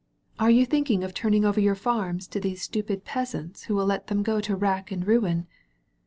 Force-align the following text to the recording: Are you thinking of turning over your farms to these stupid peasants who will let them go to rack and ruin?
Are 0.39 0.49
you 0.49 0.65
thinking 0.65 1.03
of 1.03 1.13
turning 1.13 1.45
over 1.45 1.59
your 1.59 1.75
farms 1.75 2.25
to 2.29 2.39
these 2.39 2.63
stupid 2.63 3.05
peasants 3.05 3.65
who 3.65 3.75
will 3.75 3.85
let 3.85 4.07
them 4.07 4.23
go 4.23 4.41
to 4.41 4.55
rack 4.55 4.91
and 4.91 5.05
ruin? 5.05 5.45